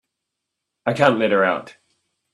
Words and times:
I 0.87 0.93
can't 0.93 1.19
let 1.19 1.29
her 1.29 1.43
out. 1.43 1.77